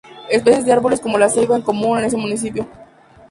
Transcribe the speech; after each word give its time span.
Especies 0.31 0.65
de 0.65 0.71
árboles 0.73 0.99
como 0.99 1.19
la 1.19 1.29
ceiba 1.29 1.55
es 1.59 1.63
común 1.63 1.99
en 1.99 2.05
este 2.05 2.17
municipio. 2.17 2.67